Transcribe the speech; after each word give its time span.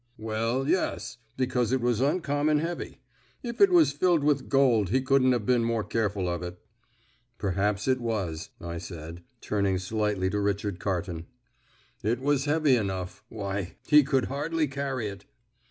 "Well, 0.17 0.67
yes, 0.67 1.19
because 1.37 1.71
it 1.71 1.79
was 1.79 2.01
uncommon 2.01 2.57
heavy. 2.57 3.01
If 3.43 3.61
it 3.61 3.69
was 3.69 3.91
filled 3.91 4.23
with 4.23 4.49
gold 4.49 4.89
he 4.89 4.99
couldn't 4.99 5.31
have 5.31 5.45
been 5.45 5.63
more 5.63 5.83
careful 5.83 6.27
of 6.27 6.41
it." 6.41 6.57
"Perhaps 7.37 7.87
it 7.87 8.01
was," 8.01 8.49
I 8.59 8.79
said, 8.79 9.21
turning 9.41 9.77
slightly 9.77 10.27
to 10.31 10.39
Richard 10.39 10.79
Carton. 10.79 11.27
"It 12.01 12.19
was 12.19 12.45
heavy 12.45 12.75
enough. 12.75 13.23
Why, 13.29 13.75
he 13.85 14.01
could 14.01 14.25
hardly 14.25 14.65
carry 14.67 15.05
it." 15.05 15.25